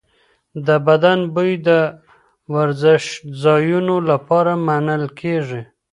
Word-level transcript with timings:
د 0.65 0.69
بدن 0.87 1.19
بوی 1.33 1.51
د 1.67 1.69
ورزشځایونو 2.55 3.95
لپاره 4.09 4.51
منل 4.67 5.03
کېږي. 5.19 5.61